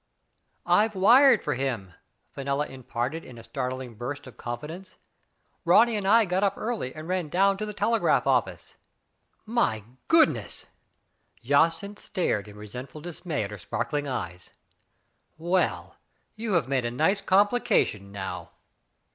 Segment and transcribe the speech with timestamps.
[0.65, 1.93] "I've wired for him!
[2.31, 4.97] Fenella imparted in a startling burst of confidence.
[5.63, 8.73] "Ronny and I got up early and ran down to the telegraph office.*'
[9.45, 10.65] My goodness!''
[11.43, 14.49] Jacynth stared in resentful dismay at her sparkling eyes.
[15.37, 15.97] "Well!
[16.35, 18.53] you have made a nice complication, now."